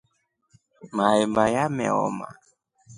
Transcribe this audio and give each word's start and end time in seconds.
Maemba 0.95 1.43
yameoma. 1.53 2.27